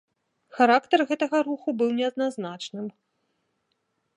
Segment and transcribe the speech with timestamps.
[0.59, 2.85] Характар гэтага руху быў неадназначным.